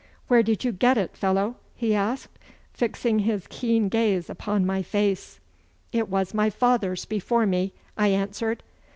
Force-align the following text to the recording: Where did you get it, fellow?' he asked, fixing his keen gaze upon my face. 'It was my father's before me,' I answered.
Where 0.29 0.41
did 0.41 0.63
you 0.63 0.71
get 0.71 0.97
it, 0.97 1.15
fellow?' 1.15 1.57
he 1.75 1.93
asked, 1.93 2.39
fixing 2.73 3.19
his 3.19 3.45
keen 3.51 3.87
gaze 3.87 4.31
upon 4.31 4.65
my 4.65 4.81
face. 4.81 5.39
'It 5.91 6.09
was 6.09 6.33
my 6.33 6.49
father's 6.49 7.05
before 7.05 7.45
me,' 7.45 7.73
I 7.95 8.07
answered. 8.07 8.63